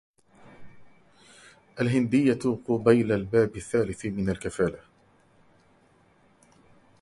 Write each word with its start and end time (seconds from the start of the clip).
الْهِنْدِيَّةُ 1.81 2.61
قُبَيْلَ 2.67 3.11
الْبَابِ 3.11 3.55
الثَّالِثِ 3.57 4.05
مِنْ 4.05 4.29
الْكَفَالَةِ 4.29 4.79